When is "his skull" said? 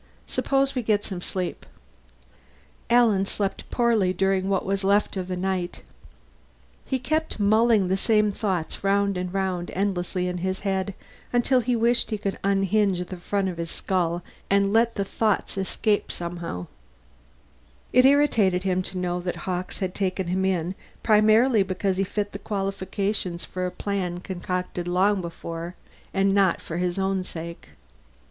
13.57-14.23